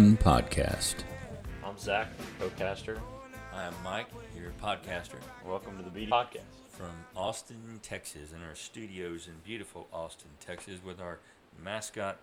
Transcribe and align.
BD1 0.00 0.18
Podcast. 0.18 0.94
I'm 1.62 1.76
Zach, 1.76 2.08
co-caster. 2.38 2.98
I 3.52 3.64
am 3.64 3.74
Mike, 3.84 4.06
your 4.34 4.50
podcaster 4.62 5.18
Welcome 5.46 5.76
to 5.76 5.82
the 5.82 5.90
BD 5.90 6.08
Podcast. 6.08 6.40
from 6.70 6.88
Austin, 7.14 7.80
Texas, 7.82 8.32
in 8.32 8.42
our 8.42 8.54
studios 8.54 9.26
in 9.26 9.34
beautiful 9.44 9.88
Austin, 9.92 10.30
Texas, 10.40 10.82
with 10.82 11.02
our 11.02 11.18
mascot, 11.62 12.16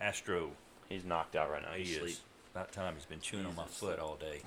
Astro. 0.00 0.50
He's 0.88 1.04
knocked 1.04 1.36
out 1.36 1.48
right 1.48 1.62
now. 1.62 1.74
He 1.74 1.84
He's 1.84 1.96
asleep. 1.96 2.10
is. 2.10 2.20
About 2.56 2.72
time 2.72 2.94
he's 2.96 3.04
been 3.06 3.20
chewing 3.20 3.46
on 3.46 3.54
my 3.54 3.66
foot 3.66 4.00
all 4.00 4.16
day. 4.16 4.40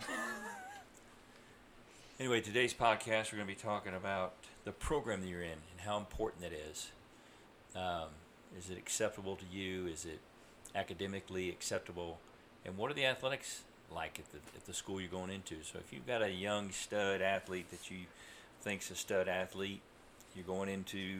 anyway, 2.20 2.41
today's 2.41 2.73
podcast, 2.73 3.32
we're 3.32 3.38
going 3.38 3.48
to 3.48 3.54
be 3.54 3.55
talking 3.55 3.96
about 3.96 4.34
the 4.66 4.73
program 4.73 5.21
that 5.21 5.27
you're 5.30 5.41
in 5.44 5.52
and 5.71 5.80
how 5.85 5.96
important 5.98 6.44
it 6.44 6.52
is. 6.70 6.91
Um, 7.73 8.10
is 8.60 8.70
it 8.70 8.77
acceptable 8.77 9.38
to 9.38 9.46
you? 9.49 9.88
Is 9.88 10.04
it 10.04 10.20
academically 10.76 11.48
acceptable? 11.48 12.20
And 12.66 12.78
what 12.78 12.90
are 12.92 12.94
the 12.96 13.05
athletics 13.05 13.62
like 13.94 14.20
at 14.20 14.32
the, 14.32 14.38
at 14.58 14.66
the 14.66 14.74
school 14.74 15.00
you're 15.00 15.10
going 15.10 15.30
into? 15.30 15.55
So 15.64 15.80
if 15.80 15.94
you've 15.94 16.08
got 16.08 16.22
a 16.22 16.32
young 16.32 16.72
stud 16.72 17.22
athlete 17.22 17.70
that 17.72 17.90
you 17.91 18.00
think's 18.62 18.90
a 18.91 18.96
stud 18.96 19.28
athlete, 19.28 19.82
you're 20.36 20.46
going 20.46 20.70
into 20.70 21.20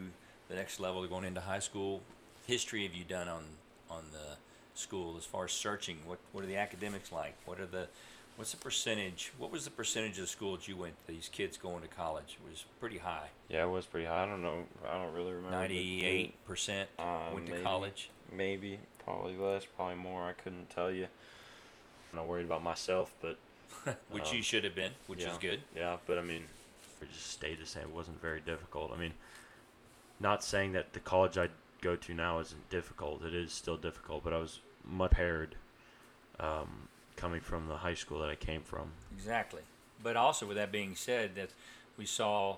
the 0.50 0.56
next 0.56 0.80
level, 0.80 1.02
you're 1.02 1.10
going 1.10 1.26
into 1.26 1.42
high 1.42 1.60
school. 1.60 2.02
History 2.48 2.84
have 2.84 2.94
you 2.94 3.04
done 3.04 3.28
on 3.28 3.44
on 3.90 4.04
the 4.12 4.36
school 4.74 5.16
as 5.18 5.26
far 5.26 5.46
as 5.46 5.52
searching? 5.52 5.98
What 6.06 6.20
what 6.32 6.44
are 6.44 6.48
the 6.48 6.58
academics 6.58 7.12
like? 7.12 7.36
What 7.46 7.60
are 7.60 7.66
the 7.66 7.88
what's 8.36 8.52
the 8.52 8.58
percentage? 8.58 9.32
What 9.38 9.52
was 9.52 9.66
the 9.66 9.72
percentage 9.72 10.14
of 10.18 10.22
the 10.26 10.28
school 10.28 10.56
that 10.56 10.68
you 10.68 10.76
went? 10.76 10.94
These 11.08 11.30
kids 11.32 11.58
going 11.58 11.82
to 11.82 11.88
college 11.88 12.38
it 12.44 12.50
was 12.50 12.66
pretty 12.80 12.98
high. 13.00 13.30
Yeah, 13.50 13.64
it 13.64 13.70
was 13.70 13.86
pretty 13.86 14.06
high. 14.06 14.24
I 14.24 14.26
don't 14.28 14.42
know. 14.44 14.66
I 14.88 14.94
don't 15.02 15.14
really 15.14 15.32
remember. 15.34 15.58
Ninety-eight 15.58 16.46
percent 16.46 16.90
Uh, 17.00 17.30
went 17.34 17.46
to 17.48 17.54
maybe. 17.54 17.64
college. 17.64 18.10
Maybe, 18.32 18.80
probably 19.06 19.38
less, 19.38 19.66
probably 19.66 19.96
more. 19.96 20.24
I 20.24 20.34
couldn't 20.34 20.70
tell 20.70 20.92
you. 20.92 21.04
I'm 22.12 22.18
not 22.18 22.28
worried 22.28 22.46
about 22.46 22.64
myself, 22.64 23.14
but 23.22 23.38
which 24.10 24.30
Um, 24.30 24.36
you 24.36 24.44
should 24.44 24.64
have 24.64 24.76
been, 24.76 24.92
which 25.08 25.22
yeah, 25.22 25.32
is 25.32 25.38
good. 25.38 25.62
Yeah, 25.76 25.98
but 26.06 26.18
I 26.18 26.22
mean, 26.22 26.44
it 27.02 27.12
just 27.14 27.28
stayed 27.28 27.60
the 27.60 27.66
same. 27.66 27.84
It 27.84 27.90
wasn't 27.90 28.22
very 28.22 28.42
difficult. 28.42 28.92
I 28.92 28.98
mean, 29.00 29.14
not 30.20 30.44
saying 30.44 30.74
that 30.74 30.94
the 30.94 31.00
college 31.00 31.38
I 31.38 31.50
go 31.82 31.96
to 31.96 32.14
now 32.14 32.40
isn't 32.40 32.70
difficult. 32.70 33.24
It 33.24 33.34
is 33.34 33.52
still 33.52 33.78
difficult, 33.78 34.24
but 34.24 34.34
I 34.34 34.40
was 34.40 34.60
much 34.84 35.12
prepared 35.12 35.56
um, 36.40 36.88
coming 37.16 37.42
from 37.42 37.68
the 37.68 37.78
high 37.78 37.94
school 37.94 38.20
that 38.20 38.30
I 38.30 38.36
came 38.36 38.62
from. 38.62 38.92
Exactly. 39.16 39.62
But 40.02 40.18
also, 40.18 40.46
with 40.46 40.58
that 40.58 40.72
being 40.72 40.96
said, 40.96 41.36
that 41.36 41.50
we 41.98 42.06
saw 42.06 42.58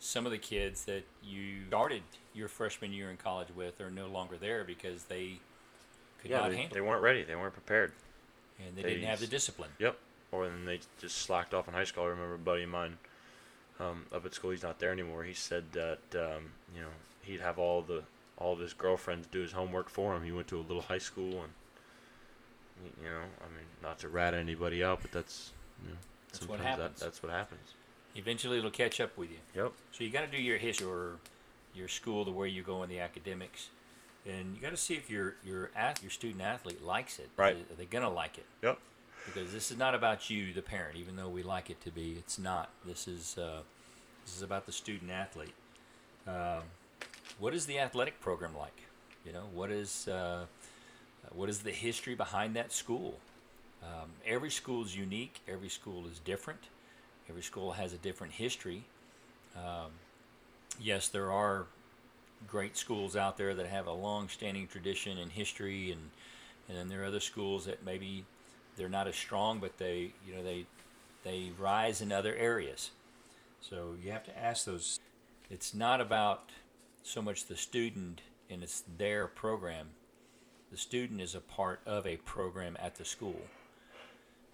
some 0.00 0.26
of 0.26 0.32
the 0.32 0.38
kids 0.38 0.84
that 0.84 1.02
you 1.24 1.66
started 1.68 2.02
your 2.34 2.48
freshman 2.48 2.92
year 2.92 3.10
in 3.10 3.16
college 3.16 3.48
with 3.54 3.80
are 3.80 3.90
no 3.90 4.06
longer 4.06 4.36
there 4.36 4.62
because 4.62 5.04
they 5.04 5.40
could 6.20 6.30
yeah, 6.30 6.38
not 6.38 6.50
they, 6.50 6.56
handle 6.56 6.74
they 6.74 6.80
weren't 6.80 7.02
ready. 7.02 7.22
They 7.22 7.36
weren't 7.36 7.52
prepared. 7.52 7.92
and 8.58 8.76
they, 8.76 8.82
they 8.82 8.94
didn't 8.94 9.08
have 9.08 9.20
the 9.20 9.26
discipline. 9.26 9.70
Yep. 9.78 9.96
Or 10.30 10.46
then 10.46 10.64
they 10.64 10.80
just 11.00 11.18
slacked 11.18 11.54
off 11.54 11.68
in 11.68 11.74
high 11.74 11.84
school. 11.84 12.04
I 12.04 12.08
remember 12.08 12.34
a 12.34 12.38
buddy 12.38 12.64
of 12.64 12.70
mine 12.70 12.98
um, 13.80 14.04
up 14.12 14.26
at 14.26 14.34
school. 14.34 14.50
He's 14.50 14.62
not 14.62 14.78
there 14.78 14.92
anymore. 14.92 15.24
He 15.24 15.34
said 15.34 15.64
that 15.72 15.98
um, 16.14 16.52
you 16.74 16.82
know 16.82 16.88
he'd 17.22 17.40
have 17.40 17.58
all 17.58 17.82
the 17.82 18.02
all 18.36 18.52
of 18.52 18.60
his 18.60 18.72
girlfriends 18.72 19.26
do 19.26 19.40
his 19.40 19.52
homework 19.52 19.88
for 19.88 20.14
him. 20.14 20.22
He 20.22 20.32
went 20.32 20.48
to 20.48 20.58
a 20.58 20.62
little 20.62 20.82
high 20.82 20.98
school 20.98 21.42
and 21.42 21.52
you 23.02 23.08
know 23.08 23.16
I 23.40 23.48
mean 23.56 23.66
not 23.82 23.98
to 24.00 24.08
rat 24.08 24.34
anybody 24.34 24.84
out, 24.84 25.00
but 25.02 25.12
that's 25.12 25.52
you 25.82 25.90
know, 25.90 25.96
That's 26.32 26.48
what 26.48 26.60
happens. 26.60 27.00
That, 27.00 27.04
that's 27.04 27.22
what 27.22 27.32
happens. 27.32 27.74
Eventually, 28.14 28.58
it'll 28.58 28.70
catch 28.70 29.00
up 29.00 29.16
with 29.16 29.30
you. 29.30 29.36
Yep. 29.54 29.72
So 29.92 30.04
you 30.04 30.10
got 30.10 30.22
to 30.22 30.36
do 30.36 30.42
your 30.42 30.58
history, 30.58 30.86
or 30.86 31.16
your 31.74 31.88
school, 31.88 32.24
the 32.24 32.32
way 32.32 32.48
you 32.48 32.62
go 32.62 32.82
in 32.82 32.88
the 32.88 32.98
academics, 33.00 33.68
and 34.28 34.54
you 34.54 34.60
got 34.60 34.70
to 34.70 34.76
see 34.76 34.94
if 34.94 35.10
your 35.10 35.36
your 35.44 35.70
your 36.02 36.10
student 36.10 36.42
athlete 36.42 36.84
likes 36.84 37.18
it. 37.18 37.30
Right. 37.36 37.56
Are 37.56 37.74
they 37.76 37.86
gonna 37.86 38.10
like 38.10 38.38
it? 38.38 38.46
Yep. 38.62 38.78
Because 39.26 39.52
this 39.52 39.70
is 39.70 39.76
not 39.76 39.94
about 39.94 40.30
you, 40.30 40.52
the 40.52 40.62
parent, 40.62 40.96
even 40.96 41.16
though 41.16 41.28
we 41.28 41.42
like 41.42 41.70
it 41.70 41.80
to 41.82 41.90
be. 41.90 42.16
It's 42.18 42.38
not. 42.38 42.70
This 42.84 43.08
is 43.08 43.36
uh, 43.38 43.60
this 44.24 44.36
is 44.36 44.42
about 44.42 44.66
the 44.66 44.72
student 44.72 45.10
athlete. 45.10 45.54
Um, 46.26 46.62
what 47.38 47.54
is 47.54 47.66
the 47.66 47.78
athletic 47.78 48.20
program 48.20 48.56
like? 48.56 48.82
You 49.24 49.32
know, 49.32 49.44
what 49.52 49.70
is 49.70 50.08
uh, 50.08 50.44
what 51.32 51.48
is 51.48 51.60
the 51.60 51.70
history 51.70 52.14
behind 52.14 52.56
that 52.56 52.72
school? 52.72 53.18
Um, 53.82 54.10
every 54.26 54.50
school 54.50 54.84
is 54.84 54.96
unique. 54.96 55.40
Every 55.46 55.68
school 55.68 56.04
is 56.10 56.18
different. 56.18 56.60
Every 57.28 57.42
school 57.42 57.72
has 57.72 57.92
a 57.92 57.98
different 57.98 58.34
history. 58.34 58.84
Um, 59.56 59.92
yes, 60.80 61.08
there 61.08 61.30
are 61.30 61.66
great 62.46 62.76
schools 62.76 63.16
out 63.16 63.36
there 63.36 63.54
that 63.54 63.66
have 63.66 63.86
a 63.86 63.92
long-standing 63.92 64.68
tradition 64.68 65.18
and 65.18 65.32
history, 65.32 65.90
and 65.90 66.10
and 66.68 66.76
then 66.76 66.88
there 66.88 67.02
are 67.02 67.06
other 67.06 67.20
schools 67.20 67.64
that 67.64 67.84
maybe 67.84 68.24
they're 68.76 68.88
not 68.88 69.08
as 69.08 69.16
strong, 69.16 69.58
but 69.58 69.78
they 69.78 70.12
you 70.26 70.34
know 70.34 70.42
they 70.42 70.66
they 71.24 71.50
rise 71.58 72.00
in 72.00 72.12
other 72.12 72.34
areas. 72.34 72.90
So 73.60 73.94
you 74.02 74.12
have 74.12 74.24
to 74.24 74.38
ask 74.38 74.64
those. 74.64 75.00
It's 75.50 75.74
not 75.74 76.00
about 76.00 76.50
so 77.02 77.22
much 77.22 77.46
the 77.46 77.56
student 77.56 78.20
and 78.50 78.62
it's 78.62 78.82
their 78.96 79.26
program. 79.26 79.88
The 80.70 80.76
student 80.76 81.20
is 81.20 81.34
a 81.34 81.40
part 81.40 81.80
of 81.86 82.06
a 82.06 82.16
program 82.18 82.76
at 82.80 82.96
the 82.96 83.04
school. 83.04 83.40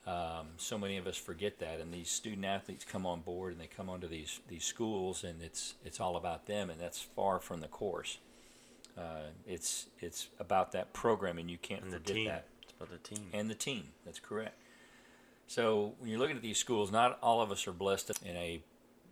Um, 0.07 0.49
so 0.59 0.77
many 0.77 0.99
of 0.99 1.07
us 1.07 1.17
forget 1.17 1.59
that, 1.61 1.81
and 1.81 1.93
these 1.93 2.11
student 2.11 2.45
athletes 2.45 2.85
come 2.85 3.07
on 3.07 3.21
board 3.23 3.53
and 3.53 3.61
they 3.61 3.67
come 3.67 3.89
onto 3.89 4.07
these 4.07 4.41
these 4.49 4.65
schools, 4.65 5.25
and 5.25 5.43
it's 5.43 5.75
it's 5.85 5.99
all 6.01 6.17
about 6.17 6.47
them, 6.47 6.69
and 6.71 6.81
that's 6.81 7.01
far 7.01 7.41
from 7.41 7.61
the 7.61 7.69
course. 7.69 8.19
Uh, 8.99 9.29
it's 9.47 9.87
it's 10.01 10.29
about 10.39 10.73
that 10.73 10.93
program, 10.93 11.39
and 11.39 11.51
you 11.51 11.59
can't 11.59 11.83
And 11.85 11.93
forget 11.93 12.17
that 12.27 12.45
It's 12.63 12.73
about 12.73 12.91
the 12.91 12.99
team. 13.15 13.29
and 13.33 13.49
the 13.51 13.55
team. 13.55 13.89
That's 14.05 14.21
correct. 14.21 14.57
So 15.47 15.95
when 15.99 16.11
you're 16.11 16.19
looking 16.19 16.37
at 16.37 16.43
these 16.43 16.59
schools, 16.59 16.93
not 16.93 17.19
all 17.23 17.41
of 17.41 17.51
us 17.51 17.67
are 17.67 17.73
blessed 17.73 18.13
in 18.25 18.37
a 18.37 18.63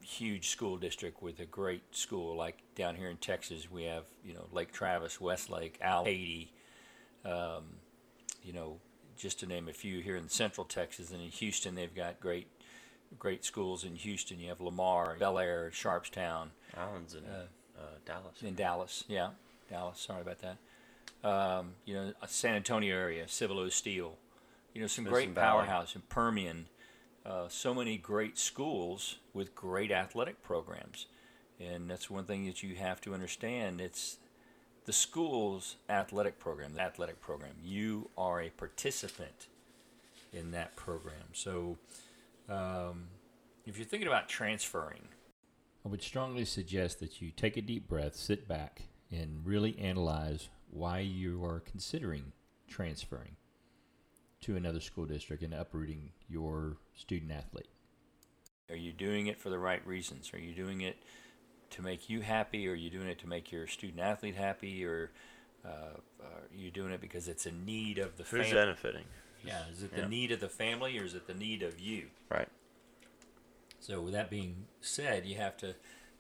huge 0.03 0.49
school 0.49 0.77
district 0.77 1.23
with 1.23 1.41
a 1.41 1.45
great 1.47 1.95
school. 1.95 2.37
Like 2.37 2.59
down 2.75 2.97
here 2.97 3.09
in 3.09 3.17
Texas, 3.17 3.71
we 3.71 3.85
have 3.85 4.05
you 4.25 4.35
know 4.35 4.47
Lake 4.53 4.73
Travis, 4.73 5.21
Westlake, 5.21 5.79
Al 5.81 6.05
Haiti, 6.05 6.53
um, 7.25 7.65
you 8.43 8.53
know, 8.53 8.77
just 9.17 9.41
to 9.41 9.47
name 9.47 9.69
a 9.69 9.73
few. 9.73 10.01
Here 10.01 10.17
in 10.17 10.29
Central 10.29 10.65
Texas 10.65 11.11
and 11.11 11.21
in 11.23 11.29
Houston, 11.31 11.75
they've 11.75 11.95
got 11.95 12.21
great 12.21 12.49
great 13.19 13.45
schools 13.45 13.85
in 13.85 13.95
Houston. 13.97 14.41
You 14.41 14.49
have 14.49 14.61
Lamar, 14.61 15.17
Bellaire, 15.21 15.71
Sharpstown 15.71 16.49
Allen's 16.75 17.15
in 17.15 17.25
Uh, 17.27 17.47
uh, 17.79 17.83
Dallas. 18.07 18.43
in 18.43 18.55
Dallas. 18.55 19.05
Yeah, 19.07 19.31
Dallas. 19.71 20.01
Sorry 20.01 20.23
about 20.23 20.39
that. 20.41 20.57
Um, 21.29 21.75
you 21.85 21.95
know, 21.95 22.13
San 22.27 22.55
Antonio 22.55 22.95
area, 22.97 23.29
Cibolo 23.29 23.69
Steele. 23.69 24.17
You 24.75 24.81
know, 24.81 24.87
some 24.87 25.05
great 25.05 25.31
Valley. 25.31 25.47
powerhouse 25.67 25.95
in 25.95 26.01
Permian. 26.09 26.67
Uh, 27.25 27.49
so 27.49 27.73
many 27.75 27.99
great 27.99 28.39
schools 28.39 29.17
with 29.35 29.55
great 29.55 29.93
athletic 29.93 30.43
programs, 30.43 31.07
and 31.61 31.89
that's 31.89 32.11
one 32.11 32.25
thing 32.25 32.47
that 32.47 32.63
you 32.65 32.75
have 32.77 33.01
to 33.03 33.15
understand. 33.15 33.81
It's 33.81 34.17
the 34.85 34.93
school's 34.93 35.77
athletic 35.89 36.39
program, 36.39 36.75
the 36.75 36.81
athletic 36.81 37.21
program. 37.21 37.55
You 37.63 38.11
are 38.17 38.41
a 38.41 38.51
participant 38.51 39.47
in 40.33 40.51
that 40.53 40.77
program. 40.77 41.33
So, 41.33 41.79
um, 42.49 43.05
if 43.65 43.79
you're 43.79 43.87
thinking 43.87 44.09
about 44.09 44.29
transferring, 44.29 45.09
I 45.85 45.89
would 45.89 46.03
strongly 46.03 46.45
suggest 46.45 47.01
that 47.01 47.21
you 47.21 47.31
take 47.31 47.57
a 47.57 47.63
deep 47.63 47.89
breath, 47.89 48.17
sit 48.17 48.49
back, 48.49 48.83
and 49.11 49.45
really 49.45 49.79
analyze 49.79 50.49
why 50.71 51.01
you 51.01 51.45
are 51.45 51.61
considering 51.61 52.33
transferring 52.69 53.37
to 54.41 54.57
another 54.57 54.81
school 54.81 55.07
district 55.07 55.43
and 55.43 55.55
uprooting 55.55 56.11
your 56.29 56.77
student 56.97 57.31
athlete. 57.31 57.69
Are 58.71 58.77
you 58.77 58.93
doing 58.93 59.27
it 59.27 59.39
for 59.39 59.51
the 59.51 59.59
right 59.59 59.87
reasons? 59.87 60.33
Are 60.33 60.39
you 60.39 60.55
doing 60.55 60.81
it 60.81 60.97
to 61.73 61.83
make 61.83 62.09
you 62.09 62.21
happy? 62.21 62.67
Or 62.69 62.73
are 62.73 62.75
you 62.75 62.91
doing 62.91 63.09
it 63.09 63.19
to 63.21 63.29
make 63.29 63.51
your 63.53 63.67
student 63.67 64.01
athlete 64.01 64.37
happy? 64.37 64.85
Or 64.85 65.11
uh, 65.65 65.99
are 66.23 66.49
you 66.55 66.71
doing 66.71 66.93
it 66.93 67.01
because 67.01 67.29
it's 67.29 67.47
a 67.47 67.53
need 67.53 67.99
of 67.99 68.17
the 68.17 68.25
Who's 68.25 68.47
family? 68.47 68.53
benefiting? 68.55 69.05
Yeah, 69.45 69.63
is 69.73 69.83
it 69.83 69.95
the 69.95 70.03
Yeah. 70.03 70.09
need 70.09 70.31
of 70.33 70.41
the 70.41 70.49
family 70.49 70.99
or 70.99 71.05
is 71.05 71.15
it 71.15 71.27
the 71.27 71.35
need 71.35 71.63
of 71.63 71.81
you? 71.81 72.07
Right. 72.31 72.49
So 73.81 74.01
with 74.01 74.13
that 74.13 74.31
being 74.31 74.67
said, 74.81 75.27
you 75.27 75.37
have 75.37 75.57
to 75.59 75.75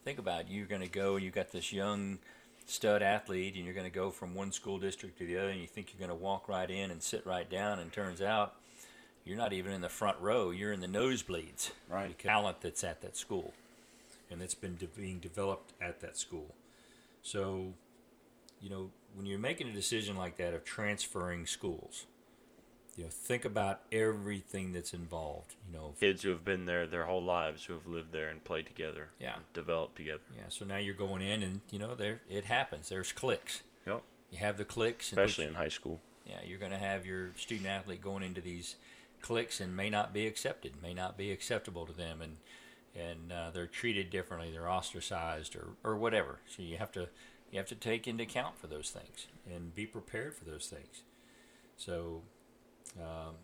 think 0.04 0.18
about 0.18 0.50
you're 0.50 0.66
going 0.66 0.80
to 0.82 0.88
go. 0.88 1.16
You've 1.16 1.34
got 1.34 1.52
this 1.52 1.72
young 1.72 2.18
stud 2.66 3.02
athlete, 3.02 3.54
and 3.54 3.64
you're 3.64 3.74
going 3.74 3.86
to 3.86 3.94
go 3.94 4.10
from 4.10 4.34
one 4.34 4.50
school 4.50 4.78
district 4.78 5.18
to 5.18 5.26
the 5.26 5.36
other, 5.38 5.48
and 5.50 5.60
you 5.60 5.66
think 5.68 5.92
you're 5.92 6.04
going 6.04 6.16
to 6.16 6.24
walk 6.24 6.48
right 6.48 6.68
in 6.68 6.90
and 6.90 7.00
sit 7.02 7.24
right 7.24 7.48
down, 7.48 7.78
and 7.78 7.92
turns 7.92 8.20
out 8.20 8.54
you're 9.24 9.36
not 9.36 9.52
even 9.52 9.72
in 9.72 9.80
the 9.80 9.88
front 9.88 10.18
row. 10.20 10.50
You're 10.50 10.72
in 10.72 10.80
the 10.80 10.88
nosebleeds. 10.88 11.70
Right. 11.88 12.16
The 12.16 12.22
talent 12.22 12.60
that's 12.62 12.82
at 12.82 13.00
that 13.02 13.16
school, 13.16 13.54
and 14.32 14.40
that's 14.40 14.54
been 14.54 14.76
de- 14.76 14.86
being 14.86 15.18
developed 15.18 15.72
at 15.80 16.00
that 16.00 16.16
school. 16.16 16.54
So, 17.22 17.74
you 18.60 18.70
know, 18.70 18.90
when 19.14 19.26
you're 19.26 19.38
making 19.38 19.68
a 19.68 19.72
decision 19.72 20.16
like 20.16 20.36
that 20.38 20.54
of 20.54 20.64
transferring 20.64 21.46
schools, 21.46 22.06
you 22.96 23.04
know, 23.04 23.10
think 23.10 23.44
about 23.44 23.80
everything 23.90 24.72
that's 24.72 24.92
involved. 24.92 25.54
You 25.66 25.78
know, 25.78 25.94
Kids 25.98 26.22
who 26.22 26.30
have 26.30 26.44
been 26.44 26.66
there 26.66 26.86
their 26.86 27.04
whole 27.04 27.22
lives, 27.22 27.64
who 27.64 27.72
have 27.74 27.86
lived 27.86 28.12
there 28.12 28.28
and 28.28 28.42
played 28.44 28.66
together, 28.66 29.10
Yeah. 29.18 29.36
developed 29.54 29.96
together. 29.96 30.20
Yeah, 30.36 30.44
so 30.48 30.64
now 30.64 30.76
you're 30.76 30.94
going 30.94 31.22
in, 31.22 31.42
and 31.42 31.60
you 31.70 31.78
know 31.78 31.94
there 31.94 32.20
it 32.28 32.44
happens. 32.44 32.88
There's 32.90 33.12
cliques. 33.12 33.62
Yep. 33.86 34.02
You 34.30 34.38
have 34.38 34.58
the 34.58 34.64
cliques, 34.64 35.08
Especially 35.08 35.46
in 35.46 35.54
high 35.54 35.68
school. 35.68 36.00
Yeah, 36.26 36.38
you're 36.44 36.58
going 36.58 36.72
to 36.72 36.78
have 36.78 37.04
your 37.04 37.32
student 37.36 37.66
athlete 37.68 38.00
going 38.00 38.22
into 38.22 38.40
these 38.40 38.76
cliques 39.20 39.60
and 39.60 39.76
may 39.76 39.90
not 39.90 40.12
be 40.12 40.26
accepted, 40.26 40.80
may 40.82 40.94
not 40.94 41.16
be 41.16 41.30
acceptable 41.32 41.86
to 41.86 41.92
them, 41.92 42.20
and 42.22 42.36
and 42.96 43.32
uh, 43.32 43.50
they're 43.52 43.66
treated 43.66 44.10
differently, 44.10 44.50
they're 44.50 44.68
ostracized 44.68 45.56
or, 45.56 45.68
or 45.82 45.96
whatever. 45.96 46.38
So 46.46 46.62
you 46.62 46.76
have 46.76 46.92
to 46.92 47.08
you 47.50 47.58
have 47.58 47.68
to 47.68 47.74
take 47.74 48.08
into 48.08 48.24
account 48.24 48.58
for 48.58 48.66
those 48.66 48.90
things 48.90 49.26
and 49.46 49.74
be 49.74 49.84
prepared 49.84 50.34
for 50.34 50.44
those 50.44 50.66
things. 50.68 51.02
So 51.76 52.22
um, 52.98 53.34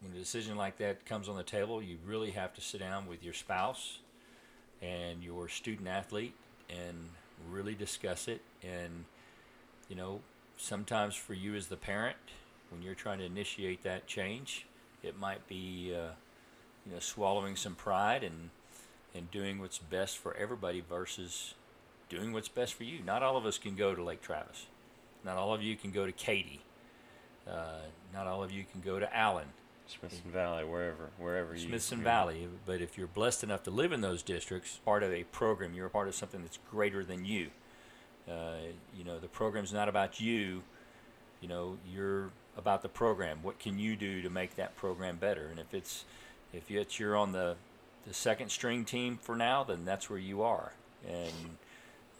when 0.00 0.12
a 0.12 0.18
decision 0.18 0.56
like 0.56 0.76
that 0.78 1.04
comes 1.06 1.28
on 1.28 1.36
the 1.36 1.42
table, 1.42 1.82
you 1.82 1.98
really 2.06 2.30
have 2.30 2.54
to 2.54 2.60
sit 2.60 2.78
down 2.78 3.08
with 3.08 3.24
your 3.24 3.34
spouse 3.34 3.98
and 4.80 5.24
your 5.24 5.48
student 5.48 5.88
athlete 5.88 6.34
and 6.70 7.08
really 7.50 7.74
discuss 7.74 8.28
it. 8.28 8.42
And 8.62 9.04
you 9.88 9.96
know, 9.96 10.20
sometimes 10.56 11.14
for 11.14 11.34
you 11.34 11.54
as 11.54 11.66
the 11.66 11.76
parent, 11.76 12.16
when 12.70 12.82
you're 12.82 12.94
trying 12.94 13.18
to 13.18 13.24
initiate 13.24 13.82
that 13.82 14.06
change, 14.06 14.66
it 15.02 15.18
might 15.18 15.46
be 15.48 15.94
uh, 15.94 16.10
you 16.86 16.92
know 16.92 17.00
swallowing 17.00 17.56
some 17.56 17.74
pride 17.74 18.22
and 18.22 18.50
and 19.14 19.30
doing 19.30 19.58
what's 19.58 19.78
best 19.78 20.18
for 20.18 20.34
everybody 20.36 20.82
versus 20.86 21.54
doing 22.08 22.32
what's 22.32 22.48
best 22.48 22.74
for 22.74 22.84
you. 22.84 23.00
Not 23.04 23.22
all 23.22 23.36
of 23.36 23.46
us 23.46 23.58
can 23.58 23.74
go 23.74 23.94
to 23.94 24.02
Lake 24.02 24.22
Travis. 24.22 24.66
Not 25.24 25.36
all 25.36 25.54
of 25.54 25.62
you 25.62 25.74
can 25.74 25.90
go 25.90 26.06
to 26.06 26.12
Katy. 26.12 26.60
Uh, 27.48 27.80
not 28.12 28.26
all 28.26 28.44
of 28.44 28.52
you 28.52 28.64
can 28.70 28.80
go 28.80 28.98
to 28.98 29.16
Allen. 29.16 29.46
Smithson 29.88 30.30
Valley, 30.32 30.64
wherever, 30.64 31.10
wherever 31.18 31.54
you. 31.54 31.68
Smithson 31.68 32.02
Valley. 32.02 32.48
But 32.66 32.80
if 32.80 32.98
you're 32.98 33.06
blessed 33.06 33.44
enough 33.44 33.62
to 33.64 33.70
live 33.70 33.92
in 33.92 34.00
those 34.00 34.22
districts, 34.22 34.80
part 34.84 35.02
of 35.02 35.12
a 35.12 35.24
program, 35.24 35.74
you're 35.74 35.86
a 35.86 35.90
part 35.90 36.08
of 36.08 36.14
something 36.14 36.42
that's 36.42 36.58
greater 36.70 37.04
than 37.04 37.24
you. 37.24 37.50
Uh, 38.28 38.56
you 38.96 39.04
know, 39.04 39.18
the 39.18 39.28
program's 39.28 39.72
not 39.72 39.88
about 39.88 40.20
you. 40.20 40.62
You 41.40 41.48
know, 41.48 41.78
you're 41.88 42.30
about 42.56 42.82
the 42.82 42.88
program. 42.88 43.38
What 43.42 43.58
can 43.58 43.78
you 43.78 43.94
do 43.94 44.22
to 44.22 44.30
make 44.30 44.56
that 44.56 44.76
program 44.76 45.16
better? 45.16 45.46
And 45.46 45.60
if 45.60 45.72
it's 45.72 46.04
if 46.52 46.70
it's 46.70 46.98
you're 46.98 47.16
on 47.16 47.32
the 47.32 47.56
the 48.06 48.14
second 48.14 48.50
string 48.50 48.84
team 48.84 49.18
for 49.20 49.34
now, 49.34 49.64
then 49.64 49.84
that's 49.84 50.08
where 50.08 50.18
you 50.18 50.42
are, 50.42 50.72
and 51.08 51.56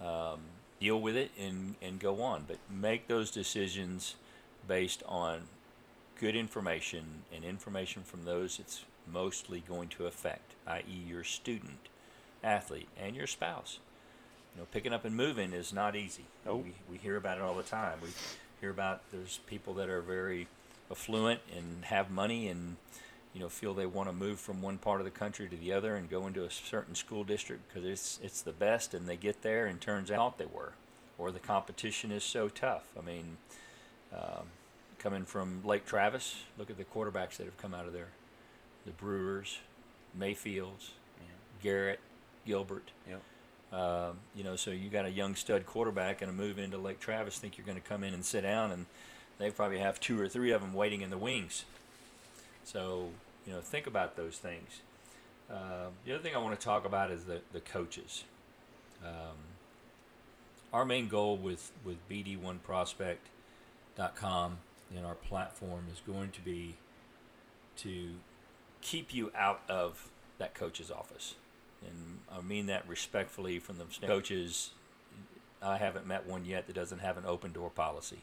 um, 0.06 0.40
deal 0.80 1.00
with 1.00 1.16
it 1.16 1.30
and 1.38 1.76
and 1.80 2.00
go 2.00 2.22
on. 2.22 2.44
But 2.46 2.58
make 2.70 3.08
those 3.08 3.30
decisions 3.30 4.16
based 4.66 5.02
on 5.06 5.42
good 6.18 6.34
information 6.34 7.22
and 7.34 7.44
information 7.44 8.02
from 8.02 8.24
those 8.24 8.58
it's 8.58 8.84
mostly 9.10 9.62
going 9.68 9.88
to 9.88 10.06
affect, 10.06 10.52
i.e., 10.66 11.04
your 11.08 11.22
student, 11.22 11.88
athlete, 12.42 12.88
and 13.00 13.14
your 13.14 13.26
spouse. 13.26 13.78
You 14.54 14.62
know, 14.62 14.66
picking 14.72 14.92
up 14.92 15.04
and 15.04 15.14
moving 15.14 15.52
is 15.52 15.72
not 15.72 15.94
easy. 15.94 16.24
Nope. 16.44 16.64
We, 16.64 16.74
we 16.92 16.98
hear 16.98 17.16
about 17.16 17.38
it 17.38 17.42
all 17.42 17.54
the 17.54 17.62
time. 17.62 17.98
We 18.02 18.08
hear 18.60 18.70
about 18.70 19.02
there's 19.12 19.40
people 19.46 19.74
that 19.74 19.88
are 19.88 20.00
very 20.00 20.48
affluent 20.90 21.40
and 21.54 21.84
have 21.84 22.10
money 22.10 22.48
and 22.48 22.76
you 23.36 23.42
know 23.42 23.50
feel 23.50 23.74
they 23.74 23.84
want 23.84 24.08
to 24.08 24.14
move 24.14 24.40
from 24.40 24.62
one 24.62 24.78
part 24.78 24.98
of 24.98 25.04
the 25.04 25.10
country 25.10 25.46
to 25.46 25.56
the 25.56 25.70
other 25.70 25.94
and 25.94 26.08
go 26.08 26.26
into 26.26 26.42
a 26.42 26.50
certain 26.50 26.94
school 26.94 27.22
district 27.22 27.68
because 27.68 27.86
it's 27.86 28.18
it's 28.22 28.40
the 28.40 28.52
best 28.52 28.94
and 28.94 29.06
they 29.06 29.16
get 29.16 29.42
there 29.42 29.66
and 29.66 29.78
turns 29.78 30.10
out 30.10 30.38
they 30.38 30.46
were 30.46 30.72
or 31.18 31.30
the 31.30 31.38
competition 31.38 32.10
is 32.10 32.24
so 32.24 32.48
tough. 32.48 32.84
I 32.98 33.04
mean, 33.04 33.36
um, 34.10 34.46
coming 34.98 35.24
from 35.24 35.62
Lake 35.64 35.84
Travis, 35.84 36.36
look 36.58 36.70
at 36.70 36.78
the 36.78 36.84
quarterbacks 36.84 37.36
that 37.36 37.44
have 37.44 37.58
come 37.58 37.74
out 37.74 37.86
of 37.86 37.92
there. 37.92 38.08
The 38.84 38.92
Brewers, 38.92 39.58
Mayfields, 40.14 40.92
Garrett, 41.62 42.00
Gilbert. 42.46 42.90
Yep. 43.08 43.22
Um, 43.78 44.18
you 44.34 44.44
know, 44.44 44.56
so 44.56 44.70
you 44.70 44.88
got 44.88 45.04
a 45.04 45.10
young 45.10 45.34
stud 45.34 45.66
quarterback 45.66 46.22
and 46.22 46.30
a 46.30 46.34
move 46.34 46.58
into 46.58 46.78
Lake 46.78 47.00
Travis. 47.00 47.38
Think 47.38 47.58
you're 47.58 47.66
going 47.66 47.80
to 47.80 47.86
come 47.86 48.04
in 48.04 48.14
and 48.14 48.24
sit 48.24 48.42
down, 48.42 48.70
and 48.70 48.86
they 49.38 49.50
probably 49.50 49.78
have 49.78 49.98
two 50.00 50.20
or 50.20 50.28
three 50.28 50.52
of 50.52 50.60
them 50.60 50.72
waiting 50.72 51.02
in 51.02 51.10
the 51.10 51.18
wings. 51.18 51.64
So 52.64 53.10
you 53.46 53.52
know, 53.52 53.60
think 53.60 53.86
about 53.86 54.16
those 54.16 54.38
things. 54.38 54.80
Um, 55.48 55.92
the 56.04 56.12
other 56.14 56.22
thing 56.22 56.34
I 56.34 56.38
want 56.38 56.58
to 56.58 56.64
talk 56.64 56.84
about 56.84 57.10
is 57.10 57.24
the 57.24 57.40
the 57.52 57.60
coaches. 57.60 58.24
Um, 59.04 59.36
our 60.72 60.84
main 60.84 61.08
goal 61.08 61.36
with 61.36 61.70
with 61.84 61.96
BD1Prospect.com 62.08 64.58
and 64.94 65.06
our 65.06 65.14
platform 65.14 65.86
is 65.92 66.00
going 66.06 66.30
to 66.30 66.40
be 66.40 66.76
to 67.78 68.10
keep 68.80 69.12
you 69.14 69.30
out 69.36 69.62
of 69.68 70.08
that 70.38 70.54
coach's 70.54 70.90
office. 70.90 71.34
And 71.86 72.20
I 72.30 72.40
mean 72.40 72.66
that 72.66 72.88
respectfully 72.88 73.58
from 73.58 73.78
the 73.78 73.84
coaches. 74.06 74.70
I 75.62 75.78
haven't 75.78 76.06
met 76.06 76.26
one 76.26 76.44
yet 76.44 76.66
that 76.66 76.74
doesn't 76.74 76.98
have 76.98 77.16
an 77.16 77.24
open 77.26 77.52
door 77.52 77.70
policy. 77.70 78.18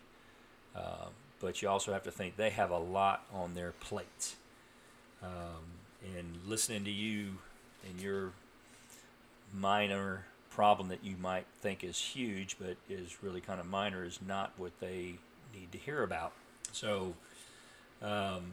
Uh, 0.76 1.08
but 1.40 1.62
you 1.62 1.70
also 1.70 1.94
have 1.94 2.04
to 2.04 2.12
think 2.12 2.38
they 2.38 2.52
have 2.52 2.72
a 2.72 2.78
lot 2.78 3.26
on 3.34 3.54
their 3.54 3.72
plates. 3.72 4.36
Um, 5.24 6.18
and 6.18 6.38
listening 6.48 6.84
to 6.84 6.92
you 6.92 7.38
and 7.90 8.00
your 8.02 8.32
minor 9.54 10.26
problem 10.50 10.90
that 10.90 11.04
you 11.04 11.16
might 11.20 11.46
think 11.62 11.84
is 11.84 11.98
huge 11.98 12.58
but 12.60 12.76
is 12.90 13.24
really 13.24 13.42
kind 13.42 13.60
of 13.60 13.66
minor 13.66 14.04
is 14.04 14.20
not 14.26 14.52
what 14.58 14.72
they 14.80 15.16
need 15.54 15.72
to 15.72 15.78
hear 15.78 16.04
about. 16.04 16.34
So, 16.72 17.14
um, 18.02 18.52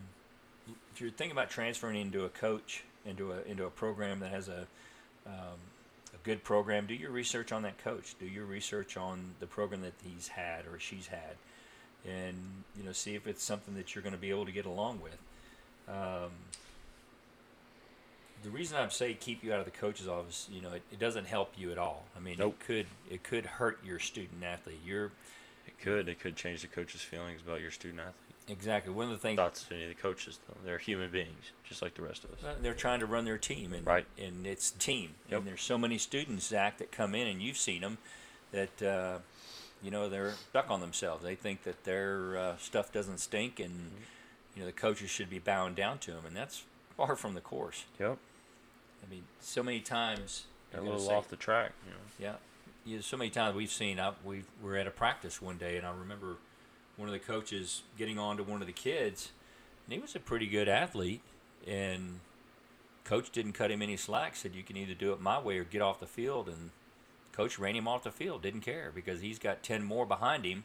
if 0.94 1.00
you're 1.00 1.10
thinking 1.10 1.32
about 1.32 1.50
transferring 1.50 2.00
into 2.00 2.24
a 2.24 2.28
coach 2.28 2.84
into 3.06 3.32
a 3.32 3.42
into 3.42 3.64
a 3.64 3.70
program 3.70 4.20
that 4.20 4.30
has 4.30 4.48
a 4.48 4.66
um, 5.26 5.58
a 6.12 6.18
good 6.24 6.42
program, 6.42 6.86
do 6.86 6.94
your 6.94 7.10
research 7.10 7.52
on 7.52 7.62
that 7.62 7.78
coach. 7.78 8.14
Do 8.18 8.26
your 8.26 8.44
research 8.44 8.96
on 8.96 9.34
the 9.40 9.46
program 9.46 9.82
that 9.82 9.92
he's 10.04 10.28
had 10.28 10.66
or 10.66 10.78
she's 10.78 11.08
had, 11.08 11.36
and 12.06 12.36
you 12.76 12.84
know 12.84 12.92
see 12.92 13.14
if 13.14 13.26
it's 13.26 13.42
something 13.42 13.74
that 13.74 13.94
you're 13.94 14.02
going 14.02 14.14
to 14.14 14.20
be 14.20 14.30
able 14.30 14.46
to 14.46 14.52
get 14.52 14.66
along 14.66 15.00
with. 15.02 15.18
Um, 15.88 16.30
the 18.42 18.50
reason 18.50 18.78
I'm 18.78 18.90
saying 18.90 19.18
keep 19.20 19.44
you 19.44 19.52
out 19.52 19.58
of 19.58 19.64
the 19.66 19.70
coach's 19.70 20.08
office, 20.08 20.48
you 20.50 20.62
know, 20.62 20.72
it, 20.72 20.82
it 20.92 20.98
doesn't 20.98 21.26
help 21.26 21.52
you 21.58 21.72
at 21.72 21.78
all. 21.78 22.04
I 22.16 22.20
mean, 22.20 22.36
Nope. 22.38 22.56
it 22.60 22.66
could 22.66 22.86
it 23.10 23.22
could 23.22 23.44
hurt 23.46 23.78
your 23.84 23.98
student 23.98 24.42
athlete. 24.42 24.80
You're 24.84 25.06
It 25.66 25.78
could. 25.82 26.08
It 26.08 26.20
could 26.20 26.36
change 26.36 26.62
the 26.62 26.68
coach's 26.68 27.02
feelings 27.02 27.42
about 27.46 27.60
your 27.60 27.70
student 27.70 28.00
athlete. 28.00 28.14
exactly 28.48 28.92
one 28.94 29.06
of 29.06 29.10
the 29.12 29.18
things 29.18 29.36
Thoughts 29.36 29.64
to 29.64 29.74
any 29.74 29.82
of 29.84 29.88
the 29.90 29.94
coaches, 30.00 30.38
though. 30.48 30.56
They're 30.64 30.78
human 30.78 31.10
beings, 31.10 31.52
just 31.64 31.82
like 31.82 31.94
the 31.94 32.02
rest 32.02 32.24
of 32.24 32.30
us. 32.32 32.38
They're 32.62 32.72
trying 32.74 33.00
to 33.00 33.06
run 33.06 33.24
their 33.26 33.38
team, 33.38 33.74
and 33.74 33.86
Right. 33.86 34.06
and 34.18 34.46
it's 34.46 34.70
team. 34.70 35.10
Yep. 35.28 35.38
And 35.40 35.46
there's 35.48 35.62
so 35.62 35.76
many 35.76 35.98
students, 35.98 36.46
Zach, 36.46 36.78
that 36.78 36.90
come 36.92 37.14
in, 37.14 37.26
and 37.26 37.42
you've 37.42 37.58
seen 37.58 37.82
them, 37.82 37.98
that 38.52 38.82
uh, 38.82 39.18
you 39.82 39.90
know 39.90 40.08
they're 40.08 40.32
stuck 40.48 40.70
on 40.70 40.80
themselves. 40.80 41.22
They 41.22 41.34
think 41.34 41.64
that 41.64 41.84
their 41.84 42.38
uh, 42.38 42.56
stuff 42.56 42.90
doesn't 42.90 43.18
stink, 43.18 43.60
and 43.60 43.70
Mm-hmm. 43.70 44.04
You 44.54 44.60
know 44.60 44.66
the 44.66 44.72
coaches 44.72 45.10
should 45.10 45.30
be 45.30 45.38
bowing 45.38 45.74
down 45.74 45.98
to 45.98 46.12
him, 46.12 46.26
and 46.26 46.36
that's 46.36 46.64
far 46.96 47.16
from 47.16 47.34
the 47.34 47.40
course. 47.40 47.84
Yep. 47.98 48.18
I 49.06 49.10
mean, 49.10 49.24
so 49.40 49.62
many 49.62 49.80
times. 49.80 50.44
A 50.72 50.80
little 50.80 51.00
say- 51.00 51.14
off 51.14 51.28
the 51.28 51.36
track. 51.36 51.72
You 51.84 51.92
know. 51.92 51.98
yeah, 52.18 52.34
you 52.84 52.96
know, 52.96 53.02
so 53.02 53.16
many 53.16 53.30
times 53.30 53.56
we've 53.56 53.70
seen. 53.70 53.98
I, 53.98 54.12
we 54.24 54.42
were 54.62 54.76
at 54.76 54.86
a 54.86 54.90
practice 54.90 55.42
one 55.42 55.56
day, 55.56 55.76
and 55.76 55.86
I 55.86 55.92
remember 55.92 56.36
one 56.96 57.08
of 57.08 57.12
the 57.12 57.18
coaches 57.18 57.82
getting 57.98 58.18
on 58.18 58.36
to 58.36 58.42
one 58.42 58.60
of 58.60 58.66
the 58.66 58.72
kids, 58.72 59.32
and 59.86 59.94
he 59.94 59.98
was 59.98 60.14
a 60.14 60.20
pretty 60.20 60.46
good 60.46 60.68
athlete, 60.68 61.22
and 61.66 62.20
coach 63.04 63.30
didn't 63.30 63.52
cut 63.54 63.70
him 63.70 63.82
any 63.82 63.96
slack. 63.96 64.36
Said 64.36 64.54
you 64.54 64.62
can 64.62 64.76
either 64.76 64.94
do 64.94 65.12
it 65.12 65.20
my 65.20 65.40
way 65.40 65.58
or 65.58 65.64
get 65.64 65.82
off 65.82 65.98
the 66.00 66.06
field, 66.06 66.48
and 66.48 66.70
coach 67.32 67.58
ran 67.58 67.74
him 67.74 67.88
off 67.88 68.04
the 68.04 68.12
field. 68.12 68.42
Didn't 68.42 68.60
care 68.60 68.92
because 68.94 69.20
he's 69.20 69.38
got 69.38 69.62
ten 69.62 69.82
more 69.82 70.06
behind 70.06 70.44
him 70.44 70.64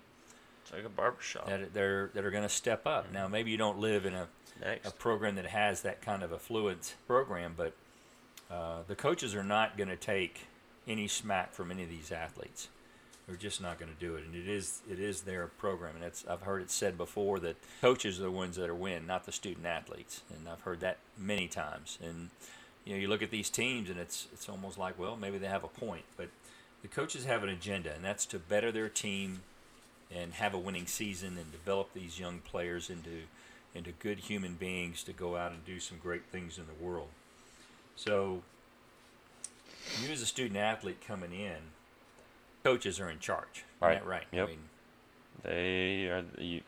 It's 0.65 0.74
like 0.74 0.84
a 0.84 0.89
barbershop. 0.89 1.48
that 1.48 1.74
they're 1.75 2.10
that 2.15 2.25
are 2.25 2.31
going 2.31 2.43
to 2.43 2.50
step 2.50 2.88
up. 2.88 3.13
Now 3.13 3.27
maybe 3.27 3.51
you 3.51 3.57
don't 3.57 3.77
live 3.77 4.05
in 4.05 4.15
a 4.15 4.27
Next. 4.60 4.88
a 4.88 4.91
program 4.91 5.36
that 5.36 5.45
has 5.45 5.84
that 5.84 6.01
kind 6.01 6.24
of 6.24 6.34
affluent 6.34 6.95
program, 7.05 7.53
but 7.55 7.74
uh, 8.50 8.79
the 8.88 8.95
coaches 8.95 9.36
are 9.36 9.43
not 9.43 9.77
going 9.77 9.89
to 9.89 9.95
take 9.95 10.48
any 10.88 11.07
smack 11.07 11.53
from 11.53 11.69
any 11.69 11.84
of 11.84 11.89
these 11.89 12.12
athletes. 12.12 12.69
They're 13.27 13.36
just 13.36 13.62
not 13.62 13.79
going 13.79 13.91
to 13.93 14.00
do 14.00 14.15
it, 14.15 14.24
and 14.24 14.36
it 14.36 14.48
is 14.48 14.81
it 14.89 15.00
is 15.00 15.22
their 15.22 15.48
program, 15.48 15.95
and 15.95 16.03
it's 16.03 16.25
I've 16.27 16.41
heard 16.41 16.63
it 16.63 16.72
said 16.72 16.98
before 16.98 17.39
that 17.39 17.57
coaches 17.81 18.19
are 18.19 18.24
the 18.24 18.31
ones 18.31 18.55
that 18.55 18.67
are 18.69 18.75
win, 18.75 19.05
not 19.05 19.25
the 19.25 19.31
student 19.31 19.67
athletes, 19.67 20.22
and 20.36 20.50
I've 20.50 20.62
heard 20.62 20.79
that 20.79 20.98
many 21.15 21.48
times. 21.48 22.00
And 22.03 22.29
you 22.86 22.93
know, 22.93 23.00
you 23.00 23.07
look 23.07 23.22
at 23.22 23.29
these 23.31 23.51
teams, 23.51 23.89
and 23.91 24.00
it's 24.00 24.27
it's 24.34 24.50
almost 24.50 24.79
like 24.79 24.98
well, 24.98 25.15
maybe 25.15 25.38
they 25.38 25.48
have 25.48 25.63
a 25.63 25.67
point, 25.67 26.05
but 26.17 26.29
the 26.81 26.88
coaches 26.88 27.25
have 27.25 27.43
an 27.43 27.50
agenda, 27.50 27.93
and 27.93 28.03
that's 28.03 28.25
to 28.27 28.39
better 28.39 28.72
their 28.72 28.89
team 28.89 29.41
and 30.14 30.34
have 30.34 30.54
a 30.54 30.58
winning 30.58 30.88
season 30.88 31.38
and 31.38 31.52
develop 31.52 31.94
these 31.94 32.20
young 32.20 32.40
players 32.40 32.90
into 32.90 33.24
into 33.74 33.92
good 33.92 34.20
human 34.20 34.54
beings 34.54 35.04
to 35.04 35.12
go 35.12 35.36
out 35.36 35.52
and 35.52 35.66
do 35.66 35.80
some 35.82 35.98
great 36.02 36.26
things 36.32 36.58
in 36.58 36.64
the 36.66 36.86
world. 36.86 37.10
So, 37.98 38.42
you 40.02 40.10
as 40.12 40.22
a 40.22 40.26
student 40.26 40.56
athlete 40.58 41.00
coming 41.06 41.34
in, 41.34 41.58
coaches 42.64 43.00
are 43.02 43.10
in 43.10 43.20
charge. 43.20 43.66
Right. 43.82 43.96
That 44.00 44.06
right? 44.08 44.24
Yep. 44.32 44.48
I 44.48 44.50
mean, 44.50 44.60
They 45.44 46.08
are. 46.10 46.24
You, 46.38 46.62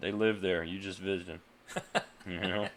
they 0.00 0.12
live 0.12 0.40
there. 0.40 0.62
You 0.62 0.78
just 0.78 0.98
visit 1.00 1.26
them. 1.26 1.40
you 2.26 2.40
know. 2.40 2.68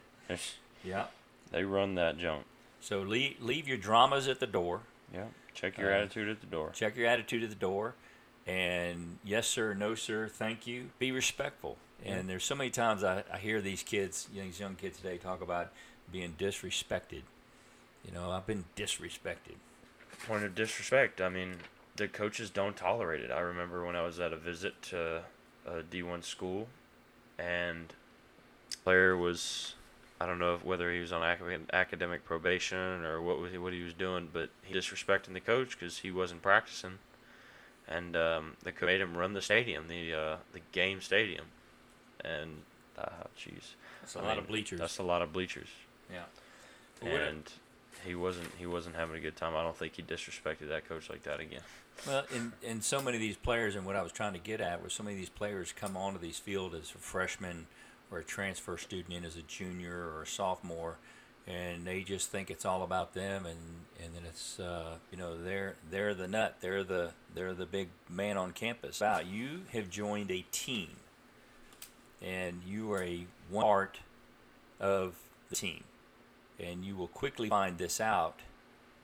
Yeah. 0.84 1.06
They 1.52 1.64
run 1.64 1.96
that 1.96 2.18
junk. 2.18 2.46
So 2.82 3.02
leave 3.02 3.38
leave 3.42 3.68
your 3.68 3.78
dramas 3.78 4.28
at 4.28 4.40
the 4.40 4.48
door. 4.48 4.82
Yeah. 5.14 5.26
Check 5.54 5.78
your 5.78 5.94
Uh, 5.94 5.98
attitude 5.98 6.30
at 6.30 6.42
the 6.42 6.48
door. 6.48 6.72
Check 6.74 6.96
your 6.98 7.08
attitude 7.08 7.44
at 7.44 7.50
the 7.50 7.56
door, 7.56 7.94
and 8.46 9.18
yes 9.24 9.48
sir, 9.48 9.74
no 9.74 9.96
sir, 9.96 10.28
thank 10.28 10.68
you. 10.68 10.90
Be 11.00 11.12
respectful. 11.12 11.78
And 12.04 12.30
there's 12.30 12.44
so 12.44 12.56
many 12.56 12.70
times 12.70 13.04
I, 13.04 13.24
I 13.34 13.38
hear 13.38 13.62
these 13.62 13.82
kids, 13.82 14.28
you 14.32 14.42
know, 14.42 14.46
these 14.46 14.60
young 14.60 14.75
kids 14.75 14.98
today, 14.98 15.18
talk 15.18 15.42
about 15.42 15.72
being 16.12 16.36
disrespected. 16.38 17.24
You 18.06 18.14
know, 18.14 18.30
I've 18.30 18.46
been 18.46 18.66
disrespected. 18.75 19.56
Point 20.28 20.44
of 20.44 20.54
disrespect. 20.54 21.20
I 21.20 21.30
mean, 21.30 21.56
the 21.96 22.08
coaches 22.08 22.50
don't 22.50 22.75
tolerate 22.75 23.22
it. 23.22 23.32
I 23.32 23.40
remember 23.40 23.86
when 23.86 23.96
I 23.96 24.04
was 24.04 24.20
at 24.20 24.34
a 24.34 24.38
visit 24.38 24.82
to 24.84 25.24
a 25.66 25.82
D1 25.82 26.24
school, 26.24 26.68
and 27.40 27.94
player 28.84 29.18
was, 29.18 29.74
I 30.22 30.25
don't 30.25 30.38
know 30.38 30.56
if, 30.56 30.64
whether 30.64 30.94
he 30.94 31.00
was 31.00 31.12
on 31.12 31.24
academic 31.74 32.24
probation 32.24 33.04
or 33.04 33.22
what 33.22 33.40
was 33.40 33.52
he, 33.52 33.58
what 33.58 33.74
he 33.74 33.82
was 33.82 33.94
doing, 33.94 34.30
but 34.32 34.50
he 34.62 34.75
disrespecting 34.75 35.34
the 35.34 35.40
coach 35.40 35.78
because 35.78 36.00
he 36.00 36.12
wasn't 36.12 36.42
practicing, 36.42 37.00
and 37.88 38.15
um, 38.15 38.54
the 38.63 38.72
coach 38.72 38.88
made 38.88 39.01
him 39.01 39.18
run 39.18 39.34
the 39.34 39.42
stadium, 39.42 39.88
the 39.88 40.13
uh, 40.13 40.36
the 40.54 40.62
game 40.72 41.01
stadium, 41.01 41.46
and 42.24 42.58
uh, 42.98 43.25
jeez, 43.38 43.74
That's 44.01 44.15
a 44.15 44.20
I 44.20 44.22
lot 44.24 44.30
mean, 44.30 44.39
of 44.39 44.48
bleachers. 44.48 44.80
That's 44.80 44.98
a 45.00 45.04
lot 45.04 45.22
of 45.22 45.34
bleachers, 45.34 45.68
yeah. 46.12 46.24
But 47.01 47.10
and 47.10 47.51
he 48.06 48.15
wasn't 48.15 48.50
he 48.58 48.65
wasn't 48.65 48.96
having 48.96 49.15
a 49.15 49.20
good 49.20 49.36
time. 49.36 49.56
I 49.56 49.63
don't 49.63 49.75
think 49.75 49.96
he 49.96 50.04
disrespected 50.04 50.70
that 50.70 50.88
coach 50.88 51.10
like 51.10 51.24
that 51.24 51.39
again. 51.39 51.62
Well, 52.06 52.25
and, 52.34 52.51
and 52.65 52.84
so 52.84 53.01
many 53.01 53.18
of 53.18 53.22
these 53.22 53.38
players, 53.38 53.75
and 53.75 53.86
what 53.86 53.96
I 53.96 54.01
was 54.01 54.12
trying 54.12 54.34
to 54.34 54.39
get 54.39 54.60
at 54.60 54.84
was 54.84 54.94
so 54.94 55.04
many 55.04 55.15
of 55.15 55.20
these 55.20 55.30
players 55.30 55.72
come 55.72 55.96
onto 55.96 56.20
these 56.20 56.38
field 56.38 56.75
as 56.75 56.92
a 56.94 56.98
freshman 56.98 57.68
or 58.12 58.20
a 58.20 58.24
transfer 58.24 58.77
student 58.77 59.15
in 59.15 59.24
as 59.24 59.38
a 59.38 59.42
junior 59.42 60.10
or 60.10 60.24
a 60.24 60.27
sophomore, 60.27 60.98
and 61.48 61.86
they 61.86 62.02
just 62.02 62.30
think 62.30 62.50
it's 62.50 62.66
all 62.66 62.84
about 62.84 63.14
them, 63.14 63.46
and 63.46 63.60
and 64.04 64.14
then 64.16 64.24
it's 64.28 64.60
uh, 64.60 64.96
you 65.12 65.18
know 65.18 65.42
they're 65.42 65.75
they're 65.90 66.14
the 66.14 66.28
nut, 66.28 66.58
they're 66.62 66.84
the 66.84 67.12
they're 67.34 67.54
the 67.54 67.66
big 67.66 67.90
man 68.10 68.38
on 68.38 68.52
campus. 68.52 69.02
Wow, 69.02 69.20
you 69.20 69.62
have 69.72 69.90
joined 69.90 70.32
a 70.32 70.46
team, 70.52 70.98
and 72.22 72.62
you 72.66 72.92
are 72.92 73.04
a 73.04 73.25
one 73.50 73.64
part 73.64 74.00
of 74.80 75.16
the 75.50 75.56
team, 75.56 75.84
and 76.60 76.84
you 76.84 76.96
will 76.96 77.08
quickly 77.08 77.50
find 77.50 77.78
this 77.78 78.02
out 78.02 78.40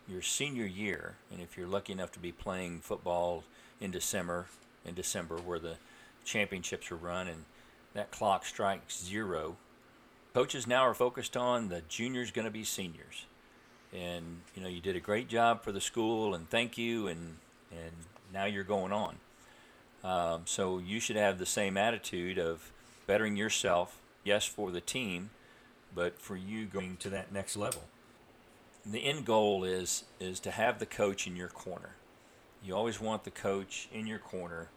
your 0.07 0.21
senior 0.21 0.65
year, 0.65 1.15
and 1.31 1.41
if 1.41 1.57
you're 1.57 1.67
lucky 1.67 1.93
enough 1.93 2.11
to 2.11 2.19
be 2.19 2.31
playing 2.31 2.79
football 2.79 3.43
in 3.79 3.91
December, 3.91 4.47
in 4.85 4.93
December 4.93 5.37
where 5.37 5.59
the 5.59 5.75
championships 6.25 6.91
are 6.91 6.95
run 6.95 7.27
and 7.27 7.45
that 7.93 8.11
clock 8.11 8.45
strikes 8.45 9.03
zero, 9.03 9.55
coaches 10.33 10.67
now 10.67 10.81
are 10.81 10.93
focused 10.93 11.35
on 11.35 11.69
the 11.69 11.81
juniors 11.87 12.31
going 12.31 12.45
to 12.45 12.51
be 12.51 12.63
seniors. 12.63 13.25
And 13.93 14.41
you 14.55 14.61
know 14.61 14.69
you 14.69 14.79
did 14.79 14.95
a 14.95 15.01
great 15.01 15.27
job 15.27 15.63
for 15.63 15.71
the 15.71 15.81
school, 15.81 16.33
and 16.33 16.49
thank 16.49 16.77
you, 16.77 17.07
and 17.07 17.37
and 17.71 17.91
now 18.33 18.45
you're 18.45 18.63
going 18.63 18.93
on. 18.93 19.17
Um, 20.03 20.41
so 20.45 20.79
you 20.79 20.99
should 20.99 21.17
have 21.17 21.37
the 21.37 21.45
same 21.45 21.77
attitude 21.77 22.39
of 22.39 22.71
bettering 23.05 23.35
yourself, 23.35 23.97
yes, 24.23 24.45
for 24.45 24.71
the 24.71 24.81
team, 24.81 25.29
but 25.93 26.17
for 26.17 26.35
you 26.37 26.65
going 26.65 26.97
to 26.97 27.09
that 27.09 27.31
next 27.31 27.57
level 27.57 27.83
the 28.85 29.03
end 29.03 29.25
goal 29.25 29.63
is 29.63 30.03
is 30.19 30.39
to 30.39 30.51
have 30.51 30.79
the 30.79 30.85
coach 30.85 31.27
in 31.27 31.35
your 31.35 31.47
corner. 31.47 31.95
You 32.63 32.75
always 32.75 32.99
want 32.99 33.23
the 33.23 33.31
coach 33.31 33.89
in 33.91 34.07
your 34.07 34.19
corner. 34.19 34.69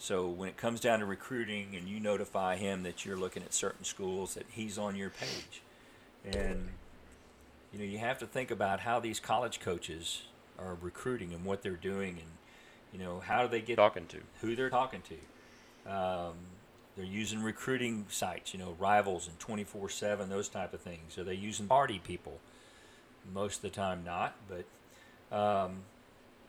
So 0.00 0.26
when 0.28 0.48
it 0.48 0.56
comes 0.56 0.80
down 0.80 1.00
to 1.00 1.04
recruiting 1.04 1.76
and 1.76 1.86
you 1.86 2.00
notify 2.00 2.56
him 2.56 2.84
that 2.84 3.04
you're 3.04 3.18
looking 3.18 3.42
at 3.42 3.52
certain 3.52 3.84
schools 3.84 4.32
that 4.32 4.46
he's 4.50 4.78
on 4.78 4.96
your 4.96 5.10
page. 5.10 5.60
And 6.24 6.68
you 7.70 7.78
know, 7.78 7.84
you 7.84 7.98
have 7.98 8.18
to 8.20 8.26
think 8.26 8.50
about 8.50 8.80
how 8.80 8.98
these 8.98 9.20
college 9.20 9.60
coaches 9.60 10.22
are 10.58 10.74
recruiting 10.80 11.34
and 11.34 11.44
what 11.44 11.62
they're 11.62 11.72
doing 11.72 12.16
and 12.18 12.28
you 12.94 12.98
know, 12.98 13.20
how 13.20 13.42
do 13.42 13.48
they 13.48 13.60
get 13.60 13.76
Talking 13.76 14.06
to. 14.06 14.16
who 14.40 14.56
they're 14.56 14.70
talking 14.70 15.02
to. 15.02 15.92
Um, 15.92 16.32
they're 16.96 17.04
using 17.04 17.42
recruiting 17.42 18.06
sites, 18.08 18.54
you 18.54 18.58
know, 18.58 18.76
rivals 18.78 19.28
and 19.28 19.38
24 19.38 19.90
7, 19.90 20.30
those 20.30 20.48
type 20.48 20.72
of 20.72 20.80
things. 20.80 21.18
Are 21.18 21.24
they 21.24 21.34
using 21.34 21.66
party 21.66 22.00
people? 22.02 22.40
Most 23.34 23.56
of 23.56 23.62
the 23.62 23.70
time, 23.70 24.02
not. 24.02 24.34
But 24.48 25.36
um, 25.36 25.82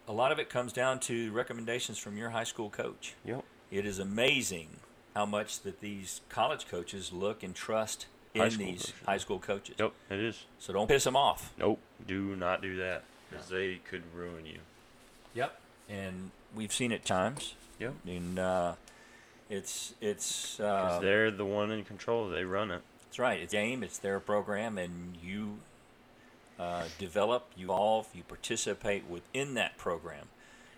a 0.07 0.13
lot 0.13 0.31
of 0.31 0.39
it 0.39 0.49
comes 0.49 0.73
down 0.73 0.99
to 1.01 1.31
recommendations 1.31 1.97
from 1.97 2.17
your 2.17 2.29
high 2.31 2.43
school 2.43 2.69
coach. 2.69 3.15
Yep. 3.25 3.43
It 3.71 3.85
is 3.85 3.99
amazing 3.99 4.67
how 5.15 5.25
much 5.25 5.61
that 5.61 5.81
these 5.81 6.21
college 6.29 6.67
coaches 6.67 7.11
look 7.13 7.43
and 7.43 7.53
trust 7.55 8.07
in 8.33 8.41
High 8.41 8.49
school 8.49 8.65
these 8.65 8.79
coaches. 8.81 8.93
high 9.05 9.17
school 9.17 9.39
coaches. 9.39 9.75
Yep. 9.79 9.91
It 10.09 10.19
is. 10.19 10.45
So 10.59 10.73
don't 10.73 10.87
piss 10.87 11.03
them 11.03 11.15
off. 11.15 11.53
Nope. 11.57 11.79
Do 12.07 12.35
not 12.35 12.61
do 12.61 12.77
that 12.77 13.03
because 13.29 13.49
they 13.49 13.79
could 13.89 14.03
ruin 14.13 14.45
you. 14.45 14.59
Yep. 15.33 15.59
And 15.89 16.31
we've 16.55 16.73
seen 16.73 16.91
it 16.91 17.05
times. 17.05 17.55
Yep. 17.79 17.93
And 18.05 18.39
uh, 18.39 18.73
it's 19.49 19.93
it's 20.01 20.57
Because 20.57 20.97
uh, 20.97 20.99
they're 20.99 21.31
the 21.31 21.45
one 21.45 21.71
in 21.71 21.83
control. 21.83 22.29
They 22.29 22.43
run 22.43 22.71
it. 22.71 22.81
That's 23.05 23.19
right. 23.19 23.39
It's 23.41 23.51
game. 23.51 23.83
It's 23.83 23.97
their 23.97 24.19
program, 24.21 24.77
and 24.77 25.15
you 25.21 25.57
uh, 26.61 26.83
develop, 26.99 27.47
you 27.57 27.65
evolve, 27.65 28.07
you 28.13 28.21
participate 28.21 29.09
within 29.09 29.55
that 29.55 29.77
program. 29.79 30.27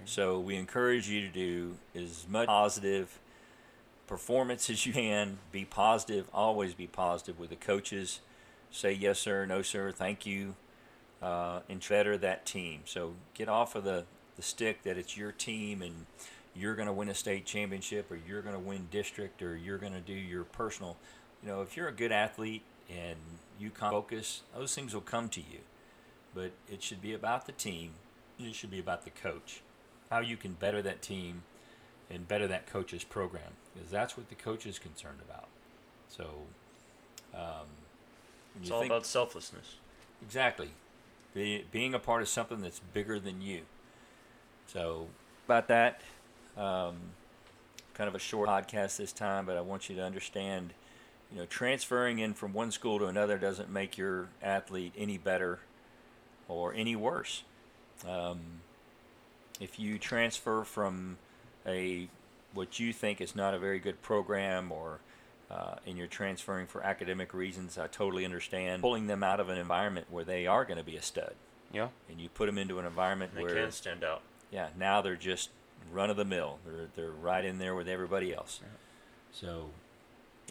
So 0.06 0.40
we 0.40 0.56
encourage 0.56 1.10
you 1.10 1.20
to 1.22 1.28
do 1.28 1.75
as 1.94 2.25
much 2.30 2.48
positive 2.48 3.20
performance 4.08 4.70
as 4.70 4.86
you 4.86 4.94
can. 4.94 5.40
Be 5.52 5.66
positive. 5.66 6.30
Always 6.34 6.74
be 6.74 6.88
positive 6.88 7.38
with 7.38 7.50
the 7.50 7.58
coaches. 7.58 8.22
Say 8.72 8.94
yes, 8.94 9.20
sir. 9.20 9.46
No, 9.46 9.62
sir. 9.62 9.92
Thank 9.92 10.25
you. 10.25 10.56
Uh, 11.22 11.60
and 11.68 11.86
better 11.88 12.18
that 12.18 12.46
team. 12.46 12.82
So 12.86 13.13
get 13.34 13.50
off 13.50 13.75
of 13.75 13.84
the, 13.84 14.06
the 14.38 14.42
stick 14.42 14.84
that 14.84 14.98
it's 14.98 15.18
your 15.18 15.32
team 15.34 15.82
and 15.82 16.06
you're 16.56 16.75
going 16.75 16.88
to 16.88 16.94
win 16.94 17.10
a 17.10 17.13
state 17.13 17.46
championship 17.46 18.10
or 18.10 18.18
you're 18.28 18.42
going 18.42 18.56
to 18.56 18.62
win 18.62 18.88
district 18.90 19.42
or 19.42 19.58
you're 19.58 19.78
going 19.78 19.94
to 19.94 20.02
do 20.02 20.13
your 20.13 20.46
personal. 20.46 20.96
You 21.42 21.50
know, 21.50 21.62
if 21.62 21.75
you're 21.75 21.90
a 21.90 21.94
good 21.94 22.12
athlete 22.13 22.63
and 22.90 23.18
you 23.60 23.70
focus, 23.70 24.44
those 24.56 24.74
things 24.75 24.94
will 24.94 25.02
come 25.02 25.28
to 25.30 25.42
you. 25.42 25.60
But 26.36 26.52
it 26.72 26.82
should 26.82 27.02
be 27.02 27.13
about 27.13 27.46
the 27.46 27.52
team. 27.52 27.92
It 28.40 28.56
should 28.56 28.72
be 28.72 28.80
about 28.80 29.04
the 29.04 29.12
coach. 29.12 29.62
How 30.10 30.20
you 30.20 30.38
can 30.38 30.54
better 30.54 30.82
that 30.82 31.02
team 31.02 31.44
and 32.10 32.28
better 32.28 32.48
that 32.48 32.68
coach's 32.68 33.04
program 33.04 33.54
because 33.74 33.90
that's 33.90 34.18
what 34.18 34.30
the 34.30 34.36
coach 34.36 34.66
is 34.66 34.80
concerned 34.80 35.20
about. 35.28 35.48
So, 36.10 36.44
um, 37.34 37.68
It's 38.62 38.70
all 38.70 38.82
think- 38.82 38.92
about 38.92 39.06
selflessness. 39.06 39.78
Exactly. 40.22 40.70
Be, 41.34 41.66
being 41.72 41.94
a 41.96 42.00
part 42.00 42.22
of 42.22 42.30
something 42.30 42.62
that's 42.62 42.80
bigger 42.80 43.20
than 43.20 43.42
you. 43.42 43.63
So, 44.68 45.10
about 45.46 45.68
that, 45.68 46.02
um, 46.56 46.98
kind 47.96 48.08
of 48.08 48.16
a 48.16 48.20
short 48.20 48.48
podcast 48.48 48.98
this 48.98 49.12
time, 49.12 49.46
but 49.46 49.58
I 49.58 49.62
want 49.62 49.90
you 49.90 49.96
to 49.96 50.04
understand 50.04 50.74
you 51.32 51.40
know, 51.40 51.46
transferring 51.48 52.20
in 52.20 52.36
from 52.36 52.54
one 52.54 52.72
school 52.72 53.00
to 53.00 53.06
another 53.08 53.40
doesn't 53.40 53.70
make 53.70 53.98
your 53.98 54.28
athlete 54.42 54.94
any 54.96 55.18
better 55.18 55.60
or 56.48 56.74
any 56.74 56.96
worse. 56.96 57.44
Um, 58.08 58.40
if 59.60 59.80
you 59.80 59.98
transfer 59.98 60.64
from 60.64 61.18
a 61.66 62.08
what 62.54 62.80
you 62.80 62.94
think 62.94 63.20
is 63.22 63.36
not 63.36 63.54
a 63.54 63.60
very 63.60 63.80
good 63.80 64.02
program 64.02 64.72
or 64.72 65.00
uh, 65.50 65.76
and 65.86 65.98
you're 65.98 66.08
transferring 66.08 66.66
for 66.68 66.84
academic 66.84 67.34
reasons, 67.34 67.78
I 67.78 67.88
totally 67.88 68.26
understand 68.26 68.82
pulling 68.82 69.08
them 69.08 69.24
out 69.24 69.40
of 69.40 69.50
an 69.50 69.58
environment 69.58 70.08
where 70.10 70.24
they 70.24 70.48
are 70.48 70.66
going 70.66 70.78
to 70.80 70.84
be 70.84 70.98
a 70.98 71.02
stud, 71.02 71.36
Yeah. 71.72 71.90
and 72.10 72.20
you 72.20 72.30
put 72.30 72.48
them 72.48 72.58
into 72.58 72.80
an 72.80 72.86
environment 72.86 73.36
They 73.36 73.44
where 73.44 73.54
they 73.54 73.62
can 73.62 73.72
stand 73.72 74.04
out. 74.04 74.22
yeah, 74.52 74.70
now 74.78 75.02
they're 75.02 75.16
just 75.16 75.50
run 75.92 76.10
of 76.10 76.18
the 76.18 76.26
mill. 76.26 76.60
They're 76.66 76.88
they're 76.96 77.12
right 77.12 77.46
in 77.46 77.60
there 77.60 77.76
with 77.76 77.88
everybody 77.88 78.34
else. 78.34 78.62
So 79.32 79.70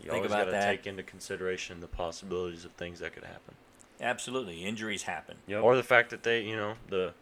You 0.03 0.11
Think 0.11 0.15
always 0.15 0.31
got 0.31 0.45
to 0.45 0.53
take 0.53 0.87
into 0.87 1.03
consideration 1.03 1.81
the 1.81 1.89
possibilities 1.89 2.65
of 2.65 2.73
things 2.73 3.01
that 3.01 3.13
could 3.13 3.25
happen. 3.25 3.55
Absolutely, 4.03 4.65
injuries 4.65 5.05
happen. 5.05 5.37
Yep. 5.47 5.63
Or 5.63 5.77
the 5.77 5.83
fact 5.83 6.11
that 6.11 6.23
they, 6.23 6.43
you 6.43 6.57
know, 6.57 6.75
the 6.91 7.15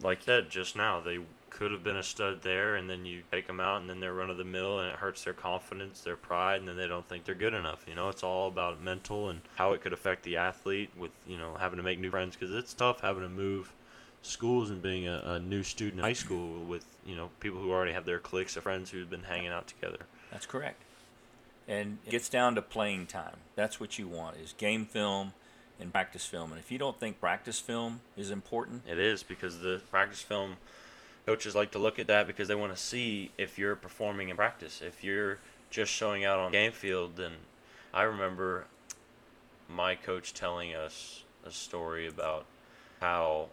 like 0.00 0.18
you 0.20 0.24
said 0.24 0.50
just 0.50 0.76
now, 0.76 1.00
they 1.00 1.18
could 1.50 1.72
have 1.72 1.82
been 1.82 1.96
a 1.96 2.02
stud 2.02 2.42
there, 2.42 2.76
and 2.76 2.88
then 2.88 3.04
you 3.04 3.22
take 3.32 3.46
them 3.46 3.58
out, 3.58 3.80
and 3.80 3.90
then 3.90 3.98
they're 3.98 4.14
run 4.14 4.30
of 4.30 4.36
the 4.36 4.44
mill, 4.44 4.78
and 4.78 4.88
it 4.88 4.96
hurts 4.96 5.24
their 5.24 5.32
confidence, 5.32 6.00
their 6.02 6.16
pride, 6.16 6.60
and 6.60 6.68
then 6.68 6.76
they 6.76 6.86
don't 6.86 7.08
think 7.08 7.24
they're 7.24 7.34
good 7.34 7.54
enough. 7.54 7.84
You 7.88 7.96
know, 7.96 8.08
it's 8.08 8.22
all 8.22 8.48
about 8.48 8.80
mental 8.80 9.28
and 9.28 9.40
how 9.56 9.72
it 9.72 9.80
could 9.80 9.92
affect 9.92 10.22
the 10.22 10.36
athlete 10.36 10.90
with 10.96 11.10
you 11.26 11.36
know 11.36 11.56
having 11.58 11.78
to 11.78 11.82
make 11.82 11.98
new 11.98 12.10
friends 12.10 12.36
because 12.36 12.54
it's 12.54 12.74
tough 12.74 13.00
having 13.00 13.22
to 13.22 13.28
move 13.28 13.72
schools 14.22 14.70
and 14.70 14.82
being 14.82 15.06
a, 15.08 15.22
a 15.24 15.38
new 15.40 15.62
student 15.62 15.98
in 15.98 16.04
high 16.04 16.12
school 16.12 16.62
with 16.64 16.84
you 17.06 17.16
know 17.16 17.30
people 17.40 17.60
who 17.60 17.72
already 17.72 17.92
have 17.92 18.04
their 18.04 18.18
cliques 18.18 18.56
of 18.56 18.62
friends 18.62 18.90
who've 18.90 19.10
been 19.10 19.24
hanging 19.24 19.48
out 19.48 19.66
together. 19.66 19.98
That's 20.30 20.46
correct. 20.46 20.82
And 21.66 21.98
it 22.06 22.10
gets 22.10 22.28
down 22.28 22.54
to 22.54 22.62
playing 22.62 23.06
time. 23.06 23.36
That's 23.54 23.78
what 23.78 23.98
you 23.98 24.08
want 24.08 24.36
is 24.38 24.54
game 24.56 24.86
film 24.86 25.32
and 25.80 25.92
practice 25.92 26.24
film. 26.24 26.50
And 26.52 26.60
if 26.60 26.70
you 26.70 26.78
don't 26.78 26.98
think 26.98 27.20
practice 27.20 27.60
film 27.60 28.00
is 28.16 28.30
important, 28.30 28.82
It 28.88 28.98
is 28.98 29.22
because 29.22 29.60
the 29.60 29.80
practice 29.90 30.22
film 30.22 30.56
coaches 31.26 31.54
like 31.54 31.70
to 31.72 31.78
look 31.78 31.98
at 31.98 32.06
that 32.06 32.26
because 32.26 32.48
they 32.48 32.54
want 32.54 32.74
to 32.74 32.82
see 32.82 33.30
if 33.36 33.58
you're 33.58 33.76
performing 33.76 34.28
in 34.30 34.36
practice. 34.36 34.80
If 34.84 35.04
you're 35.04 35.38
just 35.70 35.92
showing 35.92 36.24
out 36.24 36.38
on 36.38 36.52
game 36.52 36.72
field, 36.72 37.16
then 37.16 37.32
I 37.92 38.02
remember 38.02 38.64
my 39.68 39.94
coach 39.94 40.32
telling 40.32 40.74
us 40.74 41.24
a 41.44 41.50
story 41.50 42.06
about 42.06 42.46
how 43.00 43.48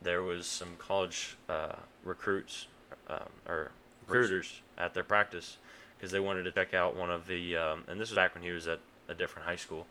there 0.00 0.22
was 0.22 0.46
some 0.46 0.76
college 0.78 1.36
uh, 1.48 1.76
recruits 2.04 2.66
um, 3.08 3.28
or 3.46 3.70
recruiters 4.06 4.62
at 4.78 4.94
their 4.94 5.04
practice 5.04 5.58
because 5.96 6.10
they 6.10 6.20
wanted 6.20 6.44
to 6.44 6.52
check 6.52 6.74
out 6.74 6.96
one 6.96 7.10
of 7.10 7.26
the, 7.26 7.56
um, 7.56 7.84
and 7.88 8.00
this 8.00 8.10
was 8.10 8.16
back 8.16 8.34
when 8.34 8.42
he 8.42 8.50
was 8.50 8.66
at 8.68 8.80
a 9.08 9.14
different 9.14 9.46
high 9.46 9.56
school. 9.56 9.86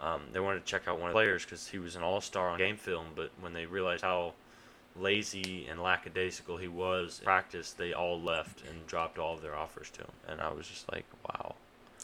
Um, 0.00 0.22
they 0.32 0.40
wanted 0.40 0.60
to 0.60 0.70
check 0.70 0.82
out 0.86 0.98
one 0.98 1.10
of 1.10 1.14
the 1.14 1.18
players 1.18 1.44
because 1.44 1.68
he 1.68 1.78
was 1.78 1.96
an 1.96 2.02
all-star 2.02 2.48
on 2.50 2.58
game 2.58 2.76
film, 2.76 3.06
but 3.16 3.30
when 3.40 3.52
they 3.52 3.66
realized 3.66 4.02
how 4.02 4.34
lazy 4.96 5.66
and 5.68 5.82
lackadaisical 5.82 6.56
he 6.56 6.68
was 6.68 7.18
in 7.18 7.24
practice, 7.24 7.72
they 7.72 7.92
all 7.92 8.20
left 8.20 8.62
and 8.68 8.86
dropped 8.86 9.18
all 9.18 9.34
of 9.34 9.42
their 9.42 9.56
offers 9.56 9.90
to 9.90 10.02
him. 10.02 10.10
And 10.28 10.40
I 10.40 10.52
was 10.52 10.68
just 10.68 10.90
like, 10.92 11.04
wow. 11.28 11.54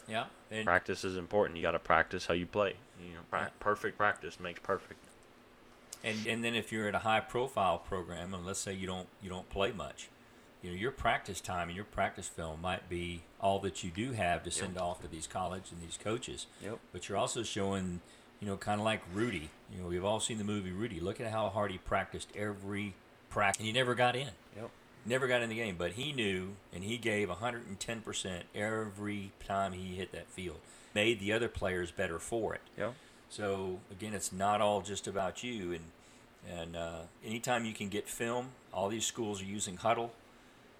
Yeah. 0.07 0.25
And 0.51 0.65
Practice 0.65 1.03
is 1.03 1.17
important. 1.17 1.57
You 1.57 1.63
got 1.63 1.71
to 1.71 1.79
practice 1.79 2.25
how 2.25 2.33
you 2.33 2.45
play. 2.45 2.75
You 3.01 3.15
know, 3.15 3.21
pra- 3.29 3.51
perfect 3.59 3.97
practice 3.97 4.39
makes 4.39 4.59
perfect. 4.59 4.99
And 6.03 6.27
and 6.27 6.43
then 6.43 6.53
if 6.53 6.71
you're 6.71 6.87
at 6.87 6.93
a 6.93 6.99
high 6.99 7.19
profile 7.19 7.79
program, 7.79 8.33
and 8.33 8.45
let's 8.45 8.59
say 8.59 8.73
you 8.73 8.85
don't 8.85 9.07
you 9.23 9.29
don't 9.29 9.49
play 9.49 9.71
much, 9.71 10.09
you 10.65 10.71
know 10.71 10.77
your 10.77 10.91
practice 10.91 11.39
time 11.39 11.67
and 11.67 11.75
your 11.75 11.85
practice 11.85 12.27
film 12.27 12.59
might 12.59 12.89
be 12.89 13.21
all 13.39 13.59
that 13.59 13.83
you 13.83 13.91
do 13.91 14.13
have 14.13 14.41
to 14.43 14.49
send 14.49 14.79
off 14.79 14.99
to 15.01 15.07
these 15.07 15.27
college 15.27 15.65
and 15.71 15.79
these 15.79 15.97
coaches. 16.01 16.47
Yep. 16.63 16.79
But 16.91 17.07
you're 17.07 17.19
also 17.19 17.43
showing, 17.43 18.01
you 18.39 18.47
know, 18.47 18.57
kind 18.57 18.81
of 18.81 18.85
like 18.85 19.01
Rudy. 19.13 19.51
You 19.71 19.83
know, 19.83 19.87
we've 19.89 20.03
all 20.03 20.19
seen 20.19 20.39
the 20.39 20.43
movie 20.43 20.71
Rudy. 20.71 20.99
Look 20.99 21.21
at 21.21 21.31
how 21.31 21.49
hard 21.49 21.71
he 21.71 21.77
practiced 21.77 22.29
every 22.35 22.95
practice, 23.29 23.59
and 23.59 23.67
he 23.67 23.73
never 23.73 23.93
got 23.93 24.15
in. 24.15 24.29
Yep. 24.55 24.71
Never 25.05 25.27
got 25.27 25.43
in 25.43 25.49
the 25.49 25.55
game, 25.55 25.75
but 25.77 25.91
he 25.91 26.11
knew 26.11 26.55
and 26.73 26.83
he 26.83 26.97
gave 26.97 27.29
110% 27.29 28.41
every 28.55 29.31
time 29.45 29.73
he 29.73 29.95
hit 29.95 30.11
that 30.13 30.27
field. 30.31 30.57
Made 30.95 31.19
the 31.19 31.31
other 31.31 31.47
players 31.47 31.91
better 31.91 32.17
for 32.17 32.55
it. 32.55 32.61
Yep. 32.75 32.95
So 33.29 33.81
again, 33.91 34.15
it's 34.15 34.33
not 34.33 34.61
all 34.61 34.81
just 34.81 35.05
about 35.05 35.43
you. 35.43 35.73
And 35.73 35.83
and 36.59 36.75
uh, 36.75 37.01
anytime 37.23 37.65
you 37.65 37.73
can 37.73 37.89
get 37.89 38.07
film, 38.07 38.49
all 38.73 38.89
these 38.89 39.05
schools 39.05 39.41
are 39.41 39.45
using 39.45 39.77
Hudl. 39.77 40.09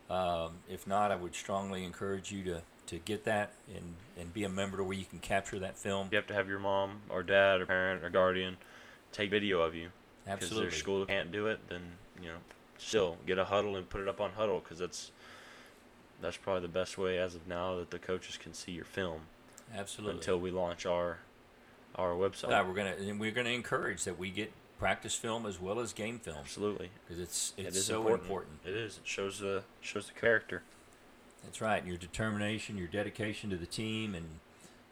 Um, 0.10 0.58
if 0.70 0.86
not, 0.86 1.12
I 1.12 1.16
would 1.16 1.36
strongly 1.36 1.84
encourage 1.84 2.32
you 2.32 2.44
to, 2.46 2.62
to 2.88 2.98
get 3.00 3.24
that 3.26 3.54
and, 3.76 3.96
and 4.20 4.34
be 4.34 4.44
a 4.44 4.50
member 4.50 4.78
to 4.78 4.84
where 4.84 4.98
you 4.98 5.06
can 5.06 5.20
capture 5.20 5.60
that 5.60 5.78
film. 5.78 6.10
You 6.12 6.18
have 6.18 6.28
to 6.28 6.34
have 6.34 6.48
your 6.48 6.60
mom 6.60 7.02
or 7.10 7.24
dad 7.24 7.62
or 7.62 7.66
parent 7.66 8.04
or 8.04 8.10
guardian 8.10 8.58
take 9.12 9.32
video 9.32 9.62
of 9.62 9.74
you. 9.74 9.90
Absolutely. 10.28 10.66
Because 10.66 10.74
their 10.74 10.80
school 10.80 11.06
can't 11.06 11.32
do 11.32 11.48
it, 11.48 11.60
then 11.70 11.82
you 12.22 12.30
know, 12.30 12.38
still 12.78 13.18
get 13.26 13.38
a 13.38 13.46
Hudl 13.46 13.78
and 13.78 13.90
put 13.90 14.02
it 14.02 14.08
up 14.08 14.22
on 14.22 14.32
Hudl 14.32 14.62
because 14.64 14.80
that's 14.80 15.12
that's 16.22 16.38
probably 16.38 16.62
the 16.62 16.68
best 16.68 16.98
way 16.98 17.18
as 17.18 17.36
of 17.36 17.48
now 17.48 17.76
that 17.78 17.92
the 17.92 18.00
coaches 18.00 18.38
can 18.38 18.54
see 18.54 18.72
your 18.72 18.86
film 18.86 19.22
Absolutely. 19.76 20.18
until 20.18 20.40
we 20.40 20.52
launch 20.52 20.86
our 20.86 21.20
our 21.96 22.12
website. 22.12 22.50
Yeah, 22.50 22.68
we're 22.68 22.74
gonna 22.74 22.96
we're 23.18 23.32
gonna 23.32 23.50
encourage 23.50 24.04
that 24.04 24.18
we 24.18 24.30
get 24.30 24.52
practice 24.79 25.15
film 25.15 25.46
as 25.46 25.60
well 25.60 25.79
as 25.79 25.94
game 25.94 26.20
film 26.20 26.38
Absolutely, 26.41 26.89
because 27.05 27.20
it's 27.22 27.53
It 27.58 27.67
it's 27.67 27.84
so 27.84 27.98
important. 28.01 28.24
important. 28.24 28.60
It 28.65 28.75
is. 28.75 28.98
It 28.98 29.08
shows 29.08 29.39
the 29.39 29.63
shows 29.82 30.08
the 30.08 30.13
character. 30.20 30.63
That's 31.44 31.62
right. 31.62 31.77
and 31.79 31.88
Your 31.88 31.98
determination, 31.98 32.77
your 32.77 32.88
dedication 32.88 33.50
to 33.51 33.55
the 33.58 33.65
team, 33.67 34.15
and 34.15 34.39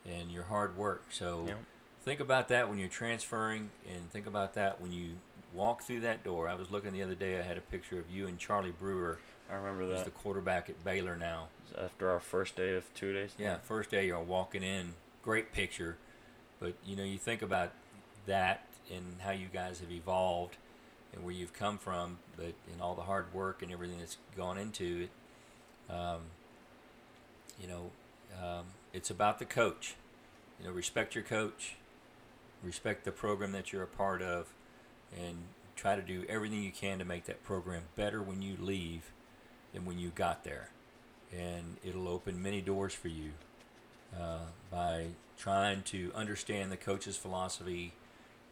and 0.05 0.31
your 0.31 0.43
hard 0.43 0.77
work. 0.77 1.03
So 1.11 1.45
Yep. 1.47 1.57
think 2.03 2.19
about 2.19 2.47
that 2.49 2.69
when 2.69 2.77
you're 2.77 2.89
transferring, 2.89 3.71
and 3.89 4.11
think 4.11 4.27
about 4.27 4.53
that 4.55 4.79
when 4.81 4.91
you 4.91 5.17
walk 5.53 5.83
through 5.83 6.01
that 6.01 6.23
door. 6.23 6.47
I 6.47 6.55
was 6.55 6.71
looking 6.71 6.93
the 6.93 7.03
other 7.03 7.15
day. 7.15 7.39
I 7.39 7.43
had 7.43 7.57
a 7.57 7.61
picture 7.61 7.99
of 7.99 8.09
you 8.09 8.27
and 8.27 8.37
Charlie 8.39 8.71
Brewer, 8.71 9.19
I 9.51 9.55
remember 9.55 9.85
that 9.93 10.03
the 10.05 10.11
quarterback 10.11 10.69
at 10.69 10.83
Baylor 10.83 11.15
now. 11.15 11.47
after 11.77 12.09
our 12.09 12.19
first 12.19 12.55
day 12.55 12.75
of 12.75 12.91
two 12.93 13.13
days. 13.13 13.31
Yeah, 13.37 13.57
first 13.57 13.89
day 13.91 14.07
you're 14.07 14.19
walking 14.19 14.63
in, 14.63 14.93
great 15.23 15.51
picture, 15.53 15.97
but 16.59 16.73
you 16.85 16.95
know 16.95 17.03
you 17.03 17.17
think 17.17 17.41
about 17.41 17.71
that 18.25 18.65
and 18.91 19.17
how 19.21 19.31
you 19.31 19.47
guys 19.51 19.79
have 19.79 19.91
evolved 19.91 20.57
and 21.13 21.23
where 21.23 21.33
you've 21.33 21.53
come 21.53 21.77
from, 21.77 22.19
but 22.35 22.53
in 22.73 22.81
all 22.81 22.95
the 22.95 23.03
hard 23.03 23.33
work 23.33 23.61
and 23.61 23.71
everything 23.71 23.99
that's 23.99 24.17
gone 24.35 24.57
into 24.57 25.07
it, 25.07 25.93
um, 25.93 26.21
you 27.61 27.67
know, 27.67 27.91
um, 28.41 28.65
it's 28.93 29.09
about 29.09 29.39
the 29.39 29.45
coach. 29.45 29.95
You 30.59 30.67
know, 30.67 30.71
respect 30.71 31.13
your 31.13 31.23
coach, 31.23 31.75
respect 32.63 33.05
the 33.05 33.11
program 33.11 33.51
that 33.51 33.71
you're 33.71 33.83
a 33.83 33.87
part 33.87 34.21
of, 34.21 34.47
and 35.15 35.37
try 35.75 35.95
to 35.95 36.01
do 36.01 36.25
everything 36.29 36.63
you 36.63 36.71
can 36.71 36.99
to 36.99 37.05
make 37.05 37.25
that 37.25 37.43
program 37.43 37.83
better 37.95 38.21
when 38.21 38.41
you 38.41 38.55
leave 38.59 39.11
than 39.73 39.85
when 39.85 39.99
you 39.99 40.09
got 40.09 40.43
there 40.43 40.69
and 41.37 41.77
it'll 41.83 42.07
open 42.07 42.41
many 42.41 42.61
doors 42.61 42.93
for 42.93 43.07
you 43.07 43.31
uh, 44.19 44.45
by 44.71 45.07
trying 45.37 45.81
to 45.83 46.11
understand 46.13 46.71
the 46.71 46.77
coach's 46.77 47.17
philosophy. 47.17 47.93